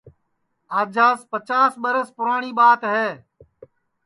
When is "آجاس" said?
0.79-1.19